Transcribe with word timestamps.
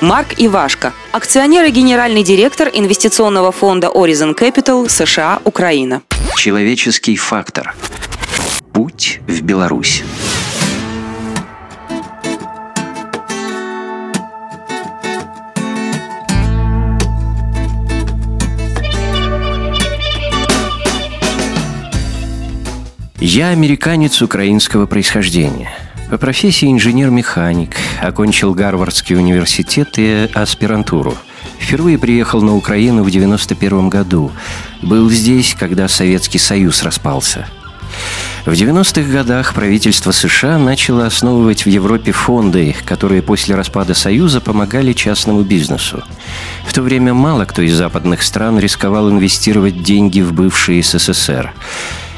Марк 0.00 0.34
Ивашко, 0.36 0.92
акционер 1.10 1.64
и 1.64 1.70
генеральный 1.72 2.22
директор 2.22 2.68
инвестиционного 2.72 3.50
фонда 3.50 3.88
Horizon 3.88 4.38
Capital 4.38 4.88
США 4.88 5.40
Украина. 5.44 6.02
Человеческий 6.36 7.16
фактор. 7.16 7.74
Путь 8.72 9.20
в 9.26 9.42
Беларусь. 9.42 10.04
Я 23.18 23.48
американец 23.48 24.22
украинского 24.22 24.86
происхождения. 24.86 25.72
По 26.10 26.16
профессии 26.16 26.72
инженер-механик. 26.72 27.76
Окончил 28.00 28.54
Гарвардский 28.54 29.14
университет 29.14 29.98
и 29.98 30.30
аспирантуру. 30.32 31.14
Впервые 31.58 31.98
приехал 31.98 32.40
на 32.40 32.56
Украину 32.56 33.02
в 33.02 33.10
91 33.10 33.90
году. 33.90 34.32
Был 34.80 35.10
здесь, 35.10 35.54
когда 35.58 35.86
Советский 35.86 36.38
Союз 36.38 36.82
распался. 36.82 37.46
В 38.46 38.52
90-х 38.52 39.02
годах 39.12 39.52
правительство 39.52 40.10
США 40.10 40.56
начало 40.56 41.04
основывать 41.04 41.66
в 41.66 41.68
Европе 41.68 42.12
фонды, 42.12 42.74
которые 42.86 43.20
после 43.20 43.54
распада 43.54 43.92
Союза 43.92 44.40
помогали 44.40 44.94
частному 44.94 45.42
бизнесу. 45.42 46.02
В 46.64 46.72
то 46.72 46.80
время 46.80 47.12
мало 47.12 47.44
кто 47.44 47.60
из 47.60 47.74
западных 47.74 48.22
стран 48.22 48.58
рисковал 48.58 49.10
инвестировать 49.10 49.82
деньги 49.82 50.22
в 50.22 50.32
бывший 50.32 50.82
СССР. 50.82 51.52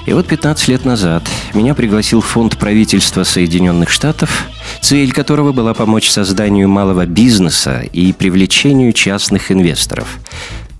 И 0.06 0.12
вот 0.12 0.26
15 0.26 0.68
лет 0.68 0.84
назад 0.84 1.22
меня 1.54 1.74
пригласил 1.74 2.20
фонд 2.20 2.58
правительства 2.58 3.22
Соединенных 3.22 3.90
Штатов, 3.90 4.48
цель 4.80 5.12
которого 5.12 5.52
была 5.52 5.74
помочь 5.74 6.08
созданию 6.10 6.68
малого 6.68 7.06
бизнеса 7.06 7.82
и 7.92 8.12
привлечению 8.12 8.92
частных 8.92 9.52
инвесторов. 9.52 10.18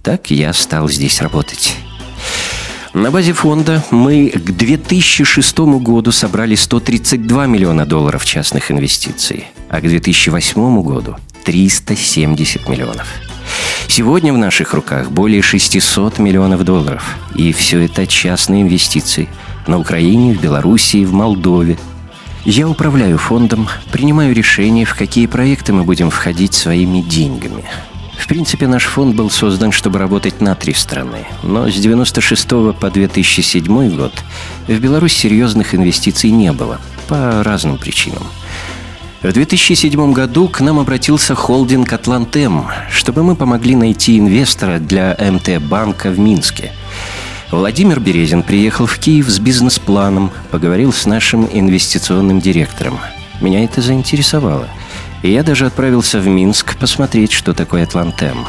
Так 0.02 0.30
я 0.30 0.52
стал 0.52 0.88
здесь 0.88 1.21
работать. 1.21 1.77
На 2.93 3.12
базе 3.12 3.35
фонда 3.35 3.85
мы 3.90 4.30
к 4.30 4.51
2006 4.51 5.59
году 5.59 6.10
собрали 6.10 6.57
132 6.57 7.46
миллиона 7.46 7.87
долларов 7.87 8.24
частных 8.24 8.73
инвестиций, 8.73 9.46
а 9.68 9.80
к 9.80 9.82
2008 9.82 10.82
году 10.82 11.16
370 11.45 12.68
миллионов. 12.68 13.30
Сегодня 13.91 14.33
в 14.33 14.38
наших 14.38 14.73
руках 14.73 15.10
более 15.10 15.43
600 15.43 16.21
миллионов 16.21 16.63
долларов. 16.63 17.16
И 17.35 17.52
все 17.52 17.87
это 17.87 18.07
частные 18.07 18.63
инвестиции. 18.63 19.29
На 19.66 19.80
Украине, 19.80 20.33
в 20.33 20.41
Белоруссии, 20.41 21.05
в 21.05 21.13
Молдове. 21.13 21.77
Я 22.45 22.68
управляю 22.68 23.18
фондом, 23.18 23.68
принимаю 23.91 24.33
решения, 24.33 24.85
в 24.85 24.95
какие 24.95 25.27
проекты 25.27 25.73
мы 25.73 25.83
будем 25.83 26.11
входить 26.11 26.55
своими 26.55 27.01
деньгами. 27.01 27.65
В 28.16 28.29
принципе, 28.29 28.68
наш 28.68 28.85
фонд 28.85 29.16
был 29.16 29.29
создан, 29.29 29.73
чтобы 29.73 29.99
работать 29.99 30.41
на 30.41 30.55
три 30.55 30.73
страны. 30.73 31.27
Но 31.43 31.68
с 31.68 31.74
96 31.74 32.49
по 32.79 32.91
2007 32.93 33.96
год 33.96 34.13
в 34.68 34.79
Беларусь 34.79 35.15
серьезных 35.15 35.74
инвестиций 35.74 36.30
не 36.30 36.52
было. 36.52 36.80
По 37.09 37.43
разным 37.43 37.77
причинам. 37.77 38.23
В 39.23 39.30
2007 39.30 40.15
году 40.15 40.49
к 40.49 40.63
нам 40.63 40.79
обратился 40.79 41.35
холдинг 41.35 41.93
«Атлантем», 41.93 42.65
чтобы 42.90 43.23
мы 43.23 43.37
помогли 43.37 43.77
найти 43.77 44.18
инвестора 44.18 44.79
для 44.79 45.15
МТ-банка 45.15 46.09
в 46.10 46.18
Минске. 46.18 46.73
Владимир 47.51 48.01
Березин 48.01 48.43
приехал 48.43 48.87
в 48.87 48.99
Киев 48.99 49.29
с 49.29 49.38
бизнес-планом, 49.38 50.30
поговорил 50.51 50.90
с 50.90 51.04
нашим 51.04 51.46
инвестиционным 51.52 52.40
директором. 52.40 52.99
Меня 53.43 53.62
это 53.62 53.82
заинтересовало. 53.82 54.68
И 55.23 55.30
я 55.30 55.43
даже 55.43 55.66
отправился 55.66 56.18
в 56.18 56.27
Минск 56.27 56.79
посмотреть, 56.79 57.32
что 57.32 57.52
такое 57.52 57.82
«Атлантем». 57.82 58.46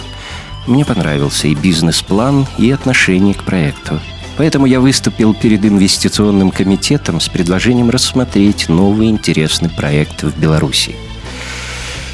Мне 0.67 0.85
понравился 0.85 1.49
и 1.49 1.55
бизнес-план, 1.55 2.47
и 2.57 2.71
отношение 2.71 3.33
к 3.33 3.43
проекту– 3.43 3.99
Поэтому 4.41 4.65
я 4.65 4.79
выступил 4.79 5.35
перед 5.35 5.63
инвестиционным 5.63 6.49
комитетом 6.49 7.19
с 7.19 7.29
предложением 7.29 7.91
рассмотреть 7.91 8.69
новый 8.69 9.07
интересный 9.07 9.69
проект 9.69 10.23
в 10.23 10.35
Беларуси. 10.35 10.95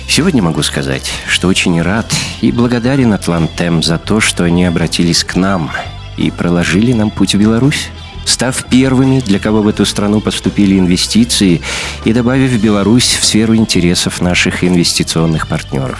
Сегодня 0.09 0.43
могу 0.43 0.61
сказать, 0.61 1.09
что 1.29 1.47
очень 1.47 1.81
рад 1.81 2.13
и 2.41 2.51
благодарен 2.51 3.13
Атлантем 3.13 3.81
за 3.81 3.97
то, 3.97 4.19
что 4.19 4.43
они 4.43 4.65
обратились 4.65 5.23
к 5.23 5.37
нам 5.37 5.71
и 6.17 6.29
проложили 6.29 6.91
нам 6.91 7.11
путь 7.11 7.33
в 7.33 7.39
Беларусь, 7.39 7.91
став 8.25 8.61
первыми, 8.65 9.21
для 9.21 9.39
кого 9.39 9.61
в 9.61 9.67
эту 9.69 9.85
страну 9.85 10.19
поступили 10.19 10.77
инвестиции 10.77 11.61
и 12.03 12.11
добавив 12.11 12.61
Беларусь 12.61 13.15
в 13.21 13.23
сферу 13.23 13.55
интересов 13.55 14.19
наших 14.19 14.65
инвестиционных 14.65 15.47
партнеров. 15.47 15.97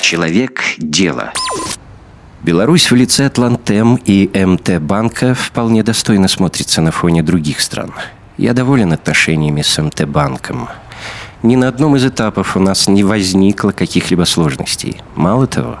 Человек– 0.00 0.62
дело. 0.78 1.32
Беларусь 2.44 2.90
в 2.90 2.94
лице 2.94 3.24
Атлантем 3.24 3.98
и 4.04 4.28
МТ 4.34 4.78
Банка 4.78 5.32
вполне 5.32 5.82
достойно 5.82 6.28
смотрится 6.28 6.82
на 6.82 6.90
фоне 6.90 7.22
других 7.22 7.58
стран. 7.62 7.94
Я 8.36 8.52
доволен 8.52 8.92
отношениями 8.92 9.62
с 9.62 9.82
МТ 9.82 10.04
Банком. 10.04 10.68
Ни 11.42 11.56
на 11.56 11.68
одном 11.68 11.96
из 11.96 12.04
этапов 12.04 12.54
у 12.54 12.60
нас 12.60 12.86
не 12.86 13.02
возникло 13.02 13.70
каких-либо 13.70 14.24
сложностей. 14.24 15.00
Мало 15.14 15.46
того, 15.46 15.78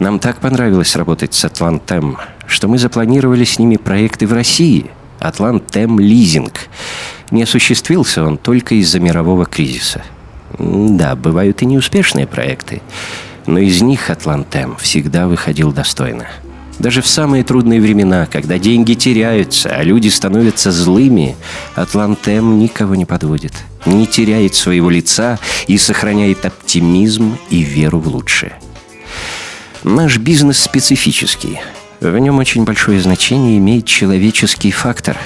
нам 0.00 0.18
так 0.18 0.40
понравилось 0.40 0.96
работать 0.96 1.34
с 1.34 1.44
Атлантем, 1.44 2.18
что 2.48 2.66
мы 2.66 2.76
запланировали 2.78 3.44
с 3.44 3.60
ними 3.60 3.76
проекты 3.76 4.26
в 4.26 4.32
России. 4.32 4.90
Атлантем 5.20 6.00
Лизинг. 6.00 6.54
Не 7.30 7.44
осуществился 7.44 8.24
он 8.24 8.36
только 8.36 8.74
из-за 8.74 8.98
мирового 8.98 9.46
кризиса. 9.46 10.02
Да, 10.58 11.14
бывают 11.14 11.62
и 11.62 11.66
неуспешные 11.66 12.26
проекты 12.26 12.82
но 13.48 13.58
из 13.60 13.80
них 13.80 14.10
Атлантем 14.10 14.76
всегда 14.76 15.26
выходил 15.26 15.72
достойно. 15.72 16.26
Даже 16.78 17.00
в 17.00 17.08
самые 17.08 17.42
трудные 17.42 17.80
времена, 17.80 18.26
когда 18.26 18.58
деньги 18.58 18.92
теряются, 18.92 19.70
а 19.70 19.82
люди 19.82 20.08
становятся 20.08 20.70
злыми, 20.70 21.34
Атлантем 21.74 22.58
никого 22.58 22.94
не 22.94 23.06
подводит, 23.06 23.54
не 23.86 24.06
теряет 24.06 24.54
своего 24.54 24.90
лица 24.90 25.38
и 25.66 25.78
сохраняет 25.78 26.44
оптимизм 26.44 27.38
и 27.48 27.62
веру 27.62 27.98
в 27.98 28.08
лучшее. 28.08 28.52
Наш 29.82 30.18
бизнес 30.18 30.58
специфический. 30.58 31.58
В 32.00 32.16
нем 32.18 32.38
очень 32.38 32.64
большое 32.64 33.00
значение 33.00 33.56
имеет 33.56 33.86
человеческий 33.86 34.70
фактор. 34.70 35.16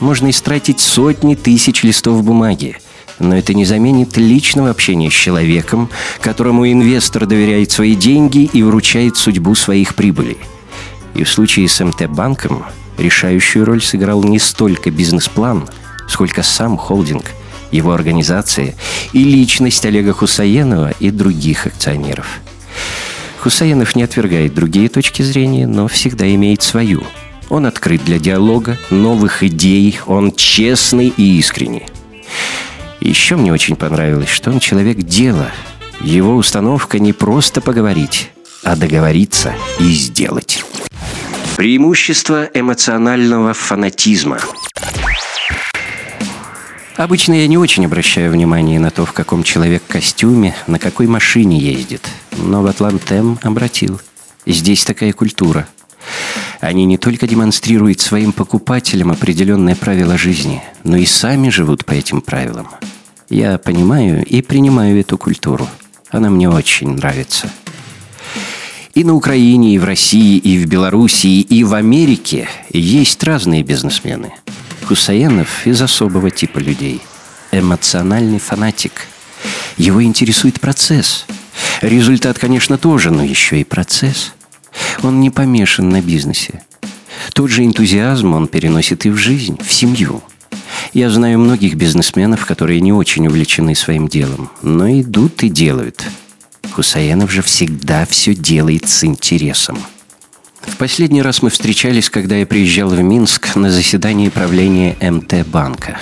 Можно 0.00 0.30
истратить 0.30 0.80
сотни 0.80 1.34
тысяч 1.34 1.82
листов 1.84 2.24
бумаги, 2.24 2.78
но 3.18 3.36
это 3.36 3.54
не 3.54 3.64
заменит 3.64 4.16
личного 4.16 4.70
общения 4.70 5.10
с 5.10 5.14
человеком, 5.14 5.88
которому 6.20 6.70
инвестор 6.70 7.26
доверяет 7.26 7.70
свои 7.70 7.94
деньги 7.94 8.48
и 8.52 8.62
вручает 8.62 9.16
судьбу 9.16 9.54
своих 9.54 9.94
прибылей. 9.94 10.38
И 11.14 11.24
в 11.24 11.30
случае 11.30 11.68
с 11.68 11.82
МТ-банком 11.82 12.64
решающую 12.98 13.64
роль 13.64 13.82
сыграл 13.82 14.22
не 14.22 14.38
столько 14.38 14.90
бизнес-план, 14.90 15.68
сколько 16.08 16.42
сам 16.42 16.76
холдинг, 16.76 17.24
его 17.70 17.92
организация 17.92 18.74
и 19.12 19.24
личность 19.24 19.84
Олега 19.84 20.12
Хусаенова 20.12 20.92
и 21.00 21.10
других 21.10 21.66
акционеров. 21.66 22.40
Хусаенов 23.38 23.96
не 23.96 24.02
отвергает 24.02 24.54
другие 24.54 24.88
точки 24.88 25.22
зрения, 25.22 25.66
но 25.66 25.88
всегда 25.88 26.32
имеет 26.34 26.62
свою. 26.62 27.04
Он 27.48 27.66
открыт 27.66 28.04
для 28.04 28.18
диалога, 28.18 28.76
новых 28.90 29.42
идей, 29.42 30.00
он 30.06 30.32
честный 30.32 31.12
и 31.16 31.38
искренний. 31.38 31.86
Еще 33.06 33.36
мне 33.36 33.52
очень 33.52 33.76
понравилось, 33.76 34.28
что 34.28 34.50
он 34.50 34.58
человек 34.58 34.98
дела. 34.98 35.52
Его 36.00 36.34
установка 36.34 36.98
не 36.98 37.12
просто 37.12 37.60
поговорить, 37.60 38.32
а 38.64 38.74
договориться 38.74 39.54
и 39.78 39.84
сделать. 39.92 40.64
Преимущество 41.56 42.50
эмоционального 42.52 43.54
фанатизма. 43.54 44.40
Обычно 46.96 47.34
я 47.34 47.46
не 47.46 47.56
очень 47.56 47.84
обращаю 47.84 48.32
внимание 48.32 48.80
на 48.80 48.90
то, 48.90 49.06
в 49.06 49.12
каком 49.12 49.44
человек 49.44 49.84
костюме, 49.86 50.56
на 50.66 50.80
какой 50.80 51.06
машине 51.06 51.60
ездит. 51.60 52.02
Но 52.32 52.62
в 52.62 52.66
Атлантем 52.66 53.38
обратил. 53.44 54.00
Здесь 54.46 54.84
такая 54.84 55.12
культура. 55.12 55.68
Они 56.60 56.84
не 56.84 56.98
только 56.98 57.28
демонстрируют 57.28 58.00
своим 58.00 58.32
покупателям 58.32 59.12
определенные 59.12 59.76
правила 59.76 60.18
жизни, 60.18 60.60
но 60.82 60.96
и 60.96 61.06
сами 61.06 61.50
живут 61.50 61.84
по 61.84 61.92
этим 61.92 62.20
правилам. 62.20 62.68
Я 63.28 63.58
понимаю 63.58 64.24
и 64.24 64.40
принимаю 64.40 65.00
эту 65.00 65.18
культуру. 65.18 65.68
Она 66.10 66.30
мне 66.30 66.48
очень 66.48 66.90
нравится. 66.90 67.50
И 68.94 69.02
на 69.02 69.14
Украине, 69.14 69.74
и 69.74 69.78
в 69.78 69.84
России, 69.84 70.38
и 70.38 70.58
в 70.58 70.68
Белоруссии, 70.68 71.40
и 71.40 71.64
в 71.64 71.74
Америке 71.74 72.48
есть 72.72 73.22
разные 73.24 73.64
бизнесмены. 73.64 74.32
Хусаенов 74.86 75.66
из 75.66 75.82
особого 75.82 76.30
типа 76.30 76.58
людей. 76.60 77.02
Эмоциональный 77.50 78.38
фанатик. 78.38 78.92
Его 79.76 80.04
интересует 80.04 80.60
процесс. 80.60 81.26
Результат, 81.80 82.38
конечно, 82.38 82.78
тоже, 82.78 83.10
но 83.10 83.24
еще 83.24 83.60
и 83.60 83.64
процесс. 83.64 84.32
Он 85.02 85.20
не 85.20 85.30
помешан 85.30 85.88
на 85.88 86.00
бизнесе. 86.00 86.62
Тот 87.34 87.50
же 87.50 87.64
энтузиазм 87.64 88.34
он 88.34 88.46
переносит 88.46 89.04
и 89.04 89.10
в 89.10 89.16
жизнь, 89.16 89.58
в 89.60 89.72
семью– 89.72 90.22
Я 90.96 91.10
знаю 91.10 91.38
многих 91.38 91.74
бизнесменов, 91.74 92.46
которые 92.46 92.80
не 92.80 92.90
очень 92.90 93.26
увлечены 93.26 93.74
своим 93.74 94.08
делом, 94.08 94.50
но 94.62 94.88
идут 94.88 95.42
и 95.42 95.50
делают. 95.50 96.02
Хусаенов 96.72 97.30
же 97.30 97.42
всегда 97.42 98.06
все 98.06 98.34
делает 98.34 98.88
с 98.88 99.04
интересом. 99.04 99.76
В 100.62 100.78
последний 100.78 101.20
раз 101.20 101.42
мы 101.42 101.50
встречались, 101.50 102.08
когда 102.08 102.36
я 102.36 102.46
приезжал 102.46 102.88
в 102.88 102.98
Минск 103.02 103.56
на 103.56 103.70
заседание 103.70 104.30
правления 104.30 104.96
МТ 105.02 105.46
банка. 105.46 105.98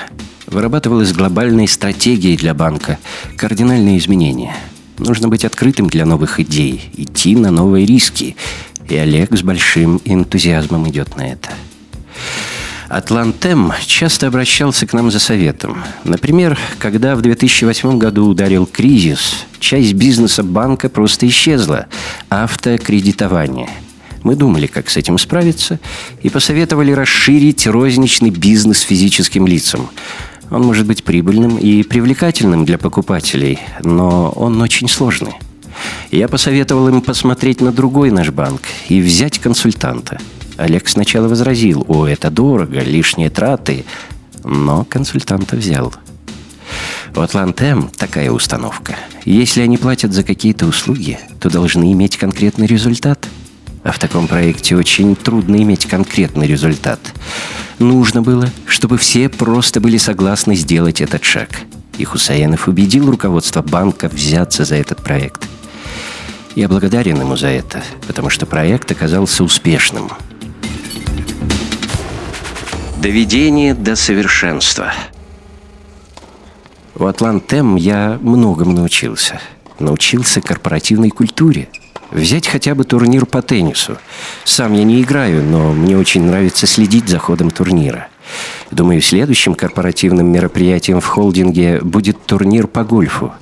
Вырабатывалась 0.46 1.12
глобальная 1.12 1.66
стратегия 1.66 2.36
для 2.36 2.54
банка, 2.54 3.00
кардинальные 3.36 3.98
изменения. 3.98 4.54
Нужно 4.98 5.26
быть 5.26 5.44
открытым 5.44 5.88
для 5.88 6.06
новых 6.06 6.38
идей, 6.38 6.88
идти 6.96 7.34
на 7.34 7.50
новые 7.50 7.84
риски. 7.84 8.36
И 8.88 8.94
Олег 8.94 9.36
с 9.36 9.42
большим 9.42 10.00
энтузиазмом 10.04 10.88
идет 10.88 11.16
на 11.16 11.32
это. 11.32 11.50
Атлантем 12.94 13.72
часто 13.86 14.28
обращался 14.28 14.86
к 14.86 14.92
нам 14.92 15.10
за 15.10 15.18
советом. 15.18 15.82
Например, 16.04 16.56
когда 16.78 17.16
в 17.16 17.22
2008 17.22 17.98
году 17.98 18.28
ударил 18.28 18.66
кризис, 18.66 19.46
часть 19.58 19.94
бизнеса 19.94 20.44
банка 20.44 20.88
просто 20.88 21.26
исчезла– 21.26 21.86
автокредитование. 22.28 23.68
Мы 24.22 24.36
думали, 24.36 24.68
как 24.68 24.90
с 24.90 24.96
этим 24.96 25.18
справиться, 25.18 25.80
и 26.22 26.30
посоветовали 26.30 26.92
расширить 26.92 27.66
розничный 27.66 28.30
бизнес 28.30 28.82
физическим 28.82 29.48
лицам. 29.48 29.90
Он 30.52 30.62
может 30.62 30.86
быть 30.86 31.02
прибыльным 31.02 31.58
и 31.58 31.82
привлекательным 31.82 32.64
для 32.64 32.78
покупателей, 32.78 33.58
но 33.82 34.30
он 34.36 34.62
очень 34.62 34.88
сложный. 34.88 35.34
Я 36.12 36.28
посоветовал 36.28 36.86
им 36.86 37.00
посмотреть 37.00 37.60
на 37.60 37.72
другой 37.72 38.12
наш 38.12 38.30
банк 38.30 38.62
и 38.88 39.00
взять 39.00 39.40
консультанта– 39.40 40.20
Олег 40.56 40.88
сначала 40.88 41.28
возразил, 41.28 41.84
о, 41.88 42.06
это 42.06 42.30
дорого, 42.30 42.80
лишние 42.80 43.30
траты, 43.30 43.84
но 44.44 44.84
консультанта 44.84 45.56
взял. 45.56 45.92
У 47.16 47.20
Атлантем 47.20 47.90
такая 47.96 48.30
установка. 48.30 48.96
Если 49.24 49.60
они 49.62 49.78
платят 49.78 50.12
за 50.12 50.22
какие-то 50.22 50.66
услуги, 50.66 51.18
то 51.40 51.50
должны 51.50 51.92
иметь 51.92 52.16
конкретный 52.16 52.66
результат. 52.66 53.26
А 53.82 53.92
в 53.92 53.98
таком 53.98 54.28
проекте 54.28 54.76
очень 54.76 55.14
трудно 55.14 55.56
иметь 55.56 55.86
конкретный 55.86 56.46
результат. 56.46 57.00
Нужно 57.78 58.22
было, 58.22 58.50
чтобы 58.66 58.96
все 58.96 59.28
просто 59.28 59.80
были 59.80 59.98
согласны 59.98 60.54
сделать 60.56 61.00
этот 61.00 61.24
шаг. 61.24 61.50
И 61.98 62.04
Хусаинов 62.04 62.66
убедил 62.66 63.10
руководство 63.10 63.62
банка 63.62 64.08
взяться 64.08 64.64
за 64.64 64.76
этот 64.76 65.02
проект. 65.02 65.46
Я 66.54 66.68
благодарен 66.68 67.20
ему 67.20 67.36
за 67.36 67.48
это, 67.48 67.82
потому 68.06 68.30
что 68.30 68.46
проект 68.46 68.90
оказался 68.90 69.44
успешным– 69.44 70.10
Доведение 73.04 73.74
до 73.74 73.96
совершенства. 73.96 74.90
В 76.94 77.04
Атлантем 77.04 77.76
я 77.76 78.18
многому 78.22 78.72
научился. 78.72 79.42
Научился 79.78 80.40
корпоративной 80.40 81.10
культуре. 81.10 81.68
Взять 82.10 82.46
хотя 82.46 82.74
бы 82.74 82.84
турнир 82.84 83.26
по 83.26 83.42
теннису. 83.42 83.98
Сам 84.44 84.72
я 84.72 84.84
не 84.84 85.02
играю, 85.02 85.44
но 85.44 85.74
мне 85.74 85.98
очень 85.98 86.22
нравится 86.22 86.66
следить 86.66 87.10
за 87.10 87.18
ходом 87.18 87.50
турнира. 87.50 88.08
Думаю, 88.70 89.02
следующим 89.02 89.54
корпоративным 89.54 90.32
мероприятием 90.32 91.02
в 91.02 91.06
холдинге 91.06 91.82
будет 91.82 92.24
турнир 92.24 92.66
по 92.66 92.84
гольфу. 92.84 93.34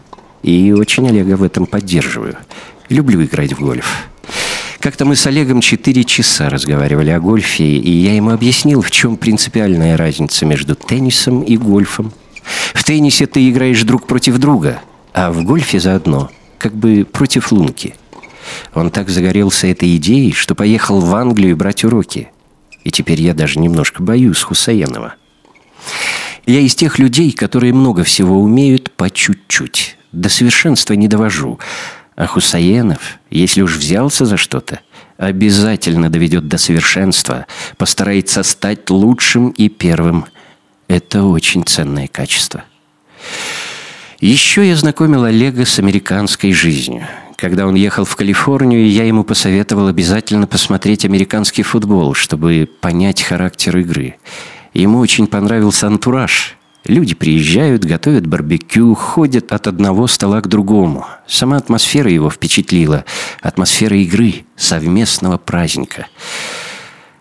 И 0.43 0.73
очень 0.73 1.07
Олега 1.07 1.37
в 1.37 1.45
этом 1.45 1.67
поддерживаю. 1.67 2.37
Люблю 2.89 3.23
играть 3.23 3.53
в 3.53 3.61
гольф. 3.61 4.09
Как-то 4.83 5.05
мы 5.05 5.15
с 5.15 5.25
Олегом 5.29 5.61
четыре 5.61 6.03
часа 6.03 6.51
разговаривали 6.51 7.11
о 7.11 7.21
гольфе, 7.21 7.77
и 7.77 7.89
я 7.89 8.17
ему 8.17 8.31
объяснил, 8.31 8.83
в 8.83 8.91
чем 8.91 9.17
принципиальная 9.17 9.97
разница 9.97 10.45
между 10.45 10.75
теннисом 10.75 11.43
и 11.43 11.57
гольфом. 11.57 12.13
В 12.75 12.83
теннисе 12.83 13.27
ты 13.27 13.49
играешь 13.49 13.81
друг 13.85 14.09
против 14.09 14.39
друга, 14.39 14.83
а 15.15 15.31
в 15.31 15.45
гольфе 15.45 15.79
заодно, 15.79 16.33
как 16.59 16.75
бы 16.75 17.07
против 17.09 17.53
лунки. 17.53 17.95
Он 18.75 18.91
так 18.91 19.09
загорелся 19.09 19.69
этой 19.69 19.95
идеей, 19.99 20.33
что 20.33 20.57
поехал 20.57 20.99
в 20.99 21.15
Англию 21.15 21.57
брать 21.57 21.85
уроки. 21.85 22.33
И 22.83 22.91
теперь 22.91 23.23
я 23.23 23.35
даже 23.35 23.61
немножко 23.61 24.03
боюсь 24.03 24.43
Хусаенова. 24.43 25.15
Я 26.45 26.59
из 26.59 26.75
тех 26.75 26.99
людей, 26.99 27.31
которые 27.31 27.73
много 27.73 28.03
всего 28.03 28.43
умеют 28.43 28.91
по 28.91 29.09
чуть-чуть. 29.11 29.97
До 30.11 30.29
совершенства 30.29 30.95
не 30.95 31.07
довожу. 31.07 31.61
А 32.15 32.27
Хусаенов, 32.27 33.19
если 33.31 33.63
уж 33.63 33.77
взялся 33.77 34.27
за 34.27 34.37
что-то, 34.37 34.81
обязательно 35.17 36.11
доведет 36.11 36.47
до 36.47 36.59
совершенства, 36.59 37.47
постарается 37.79 38.43
стать 38.43 38.91
лучшим 38.91 39.51
и 39.51 39.69
первым. 39.69 40.27
Это 40.89 41.25
очень 41.25 41.65
ценное 41.65 42.09
качество. 42.09 42.65
Еще 44.21 44.69
я 44.69 44.77
знакомил 44.77 45.25
Олега 45.25 45.65
с 45.65 45.79
американской 45.79 46.53
жизнью. 46.53 47.07
Когда 47.37 47.67
он 47.67 47.75
ехал 47.75 48.05
в 48.05 48.15
Калифорнию, 48.15 48.89
я 48.89 49.05
ему 49.05 49.25
посоветовал 49.25 49.89
обязательно 49.89 50.47
посмотреть 50.47 51.05
американский 51.05 51.63
футбол, 51.63 52.15
чтобы 52.15 52.69
понять 52.81 53.23
характер 53.23 53.79
игры. 53.79 54.17
Ему 54.75 54.99
очень 54.99 55.27
понравился 55.27 55.87
антураж– 55.87 56.57
Люди 56.85 57.15
приезжают, 57.15 57.85
готовят 57.85 58.27
барбекю, 58.27 58.95
ходят 58.95 59.53
от 59.53 59.69
одного 59.69 60.09
стола 60.09 60.41
к 60.41 60.49
другому. 60.49 61.07
Сама 61.29 61.57
атмосфера 61.57 62.11
его 62.11 62.29
впечатлила. 62.29 63.05
Атмосфера 63.41 63.97
игры, 63.97 64.45
совместного 64.57 65.39
праздника. 65.39 66.07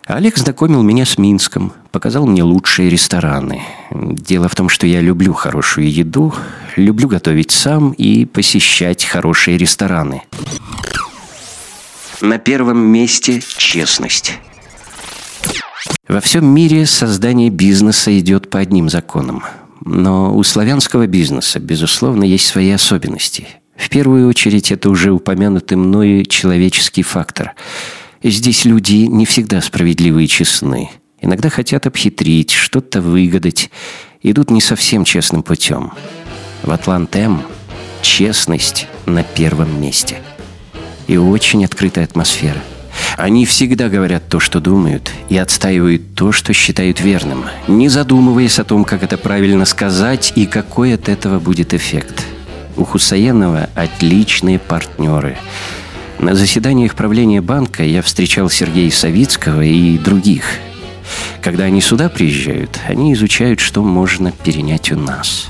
Олег 0.06 0.38
знакомил 0.38 0.82
меня 0.82 1.06
с 1.06 1.18
Минском, 1.20 1.74
показал 1.92 2.26
мне 2.26 2.44
лучшие 2.44 2.90
рестораны. 2.90 3.62
Дело 3.92 4.50
в 4.50 4.56
том, 4.56 4.68
что 4.68 4.88
я 4.88 5.00
люблю 5.00 5.34
хорошую 5.34 5.92
еду, 5.92 6.34
люблю 6.76 7.08
готовить 7.08 7.52
сам 7.52 7.92
и 7.92 8.26
посещать 8.26 9.06
хорошие 9.06 9.58
рестораны. 9.58 10.24
На 12.20 12.40
первом 12.40 12.80
месте 12.80 13.42
честность. 13.58 14.40
Во 16.12 16.20
всем 16.20 16.46
мире 16.46 16.86
создание 16.86 17.50
бизнеса 17.50 18.20
идет 18.20 18.50
по 18.50 18.60
одним 18.60 18.90
законам. 18.90 19.46
Но 19.86 20.36
у 20.36 20.44
славянского 20.44 21.08
бизнеса, 21.08 21.62
безусловно, 21.62 22.26
есть 22.26 22.48
свои 22.48 22.70
особенности. 22.72 23.48
В 23.78 23.88
первую 23.88 24.28
очередь, 24.28 24.74
это 24.74 24.90
уже 24.90 25.14
упомянутый 25.14 25.78
мною 25.78 26.26
человеческий 26.26 27.02
фактор. 27.02 27.54
Здесь 28.22 28.66
люди 28.66 29.06
не 29.06 29.26
всегда 29.26 29.62
справедливы 29.62 30.26
и 30.26 30.28
честны. 30.28 30.90
Иногда 31.22 31.48
хотят 31.48 31.88
обхитрить, 31.88 32.52
что-то 32.52 33.00
выгадать. 33.00 33.72
Идут 34.22 34.52
не 34.52 34.60
совсем 34.60 35.06
честным 35.06 35.44
путем. 35.44 35.94
В 36.62 36.72
Атлантем 36.72 37.42
честность 38.02 38.86
на 39.06 39.24
первом 39.24 39.82
месте. 39.82 40.18
И 41.08 41.16
очень 41.16 41.64
открытая 41.64 42.04
атмосфера. 42.04 42.62
Они 43.18 43.46
всегда 43.46 43.90
говорят 43.90 44.28
то, 44.30 44.40
что 44.40 44.60
думают, 44.60 45.12
и 45.30 45.38
отстаивают 45.38 46.16
то, 46.16 46.32
что 46.32 46.54
считают 46.54 47.02
верным, 47.02 47.46
не 47.68 47.90
задумываясь 47.90 48.60
о 48.60 48.64
том, 48.64 48.84
как 48.84 49.04
это 49.04 49.18
правильно 49.18 49.66
сказать 49.66 50.34
и 50.36 50.46
какой 50.46 50.96
от 50.96 51.10
этого 51.10 51.40
будет 51.40 51.74
эффект. 51.74 52.24
У 52.78 52.84
Хусаенова 52.84 53.70
отличные 53.76 54.60
партнеры. 54.60 55.38
На 56.20 56.36
заседаниях 56.36 56.96
правления 56.96 57.42
банка 57.42 57.84
я 57.84 58.02
встречал 58.02 58.50
Сергея 58.50 58.92
Савицкого 58.92 59.64
и 59.64 59.98
других. 59.98 60.46
Когда 61.42 61.64
они 61.66 61.82
сюда 61.82 62.10
приезжают, 62.10 62.80
они 62.88 63.14
изучают, 63.14 63.60
что 63.60 63.84
можно 63.84 64.32
перенять 64.32 64.92
у 64.92 64.98
нас. 64.98 65.50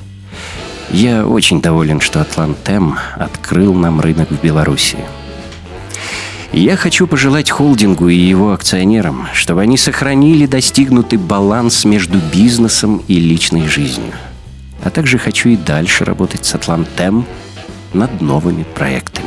Я 0.89 1.25
очень 1.25 1.61
доволен, 1.61 2.01
что 2.01 2.21
Атлантем 2.21 2.97
открыл 3.15 3.73
нам 3.73 4.01
рынок 4.01 4.29
в 4.29 4.41
Беларуси. 4.41 4.97
Я 6.53 6.75
хочу 6.75 7.07
пожелать 7.07 7.49
холдингу 7.49 8.09
и 8.09 8.15
его 8.15 8.51
акционерам, 8.51 9.27
чтобы 9.33 9.61
они 9.61 9.77
сохранили 9.77 10.45
достигнутый 10.45 11.17
баланс 11.17 11.85
между 11.85 12.17
бизнесом 12.33 13.01
и 13.07 13.15
личной 13.15 13.69
жизнью. 13.69 14.13
А 14.83 14.89
также 14.89 15.17
хочу 15.17 15.47
и 15.49 15.55
дальше 15.55 16.03
работать 16.03 16.45
с 16.45 16.53
Атлантем 16.53 17.25
над 17.93 18.19
новыми 18.19 18.63
проектами. 18.63 19.20